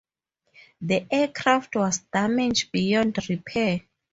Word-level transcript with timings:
The 0.81 1.05
aircraft 1.13 1.75
was 1.75 1.99
damaged 2.11 2.71
beyond 2.71 3.19
repair. 3.29 3.81